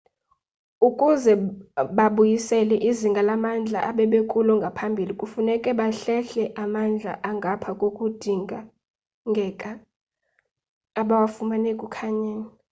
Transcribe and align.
ukuze 0.87 1.31
babuyisele 1.97 2.75
izinga 2.89 3.21
lamandla 3.29 3.79
ebebekulo 3.89 4.51
ngaphambili 4.59 5.13
funeke 5.31 5.69
bahlehle 5.79 6.43
amandla 6.63 7.11
angapha 7.29 7.71
kokudingeka 7.81 9.69
abawafumene 11.01 11.67
ekukhanyeni 11.73 12.47